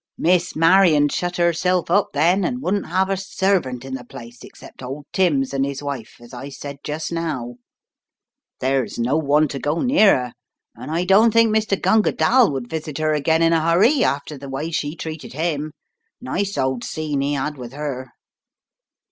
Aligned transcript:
Miss 0.17 0.55
Marion 0.55 1.09
shut 1.09 1.37
herself 1.37 1.91
up 1.91 2.07
then, 2.13 2.43
and 2.43 2.59
wouldn't 2.59 2.87
'ave 2.91 3.13
a 3.13 3.17
servant 3.17 3.85
in 3.85 3.93
the 3.93 4.03
place 4.03 4.43
except 4.43 4.81
old 4.81 5.05
Timms 5.13 5.53
and 5.53 5.63
his 5.63 5.83
wife, 5.83 6.15
as 6.19 6.33
I 6.33 6.49
said 6.49 6.77
just 6.83 7.11
now. 7.11 7.57
There's 8.61 8.97
no 8.97 9.15
one 9.15 9.47
to 9.49 9.59
go 9.59 9.79
near 9.81 10.15
her, 10.17 10.33
and 10.73 10.89
I 10.89 11.05
don't 11.05 11.31
think 11.31 11.55
Mr. 11.55 11.79
Gunga 11.79 12.13
DaU 12.13 12.49
would 12.49 12.67
visit 12.67 12.97
her 12.97 13.13
again 13.13 13.43
in 13.43 13.53
a 13.53 13.61
hurry 13.61 14.03
after 14.03 14.39
the 14.39 14.49
way 14.49 14.71
she 14.71 14.95
treated 14.95 15.33
him. 15.33 15.71
Nice 16.19 16.57
old 16.57 16.83
scene 16.83 17.21
he 17.21 17.33
had 17.33 17.59
with 17.59 17.75
'er." 17.75 18.09